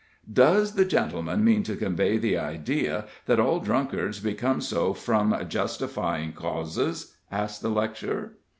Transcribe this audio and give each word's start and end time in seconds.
"Does 0.33 0.73
the 0.73 0.83
gentleman 0.83 1.43
mean 1.45 1.61
to 1.61 1.75
convey 1.75 2.17
the 2.17 2.35
idea 2.35 3.05
that 3.27 3.39
all 3.39 3.59
drunkards 3.59 4.19
become 4.19 4.59
so 4.59 4.95
from 4.95 5.37
justifying 5.47 6.33
causes?" 6.33 7.15
asked 7.31 7.61
the 7.61 7.69
lecturer. 7.69 8.33